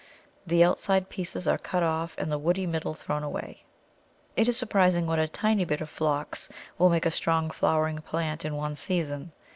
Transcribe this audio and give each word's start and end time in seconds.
The 0.47 0.63
outside 0.63 1.09
pieces 1.09 1.47
are 1.47 1.59
cut 1.59 1.83
off 1.83 2.15
and 2.17 2.31
the 2.31 2.39
woody 2.39 2.65
middle 2.65 2.95
thrown 2.95 3.21
away. 3.21 3.65
It 4.35 4.47
is 4.49 4.57
surprising 4.57 5.05
what 5.05 5.19
a 5.19 5.27
tiny 5.27 5.63
bit 5.63 5.79
of 5.79 5.91
Phlox 5.91 6.49
will 6.79 6.89
make 6.89 7.05
a 7.05 7.11
strong 7.11 7.51
flowering 7.51 7.99
plant 7.99 8.43
in 8.43 8.55
one 8.55 8.73
season. 8.73 9.31